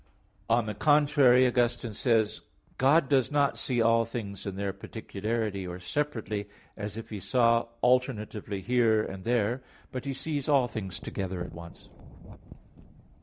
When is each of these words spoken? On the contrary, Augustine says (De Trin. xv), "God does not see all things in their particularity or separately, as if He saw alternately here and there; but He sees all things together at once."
On 0.49 0.65
the 0.65 0.73
contrary, 0.73 1.45
Augustine 1.45 1.93
says 1.93 2.33
(De 2.33 2.37
Trin. 2.39 2.45
xv), 2.45 2.77
"God 2.79 3.07
does 3.09 3.29
not 3.31 3.55
see 3.55 3.83
all 3.83 4.03
things 4.03 4.47
in 4.47 4.55
their 4.55 4.73
particularity 4.73 5.67
or 5.67 5.79
separately, 5.79 6.49
as 6.75 6.97
if 6.97 7.11
He 7.11 7.19
saw 7.19 7.67
alternately 7.83 8.61
here 8.61 9.03
and 9.03 9.23
there; 9.23 9.61
but 9.91 10.05
He 10.05 10.15
sees 10.15 10.49
all 10.49 10.67
things 10.67 10.97
together 10.97 11.43
at 11.43 11.53
once." 11.53 11.89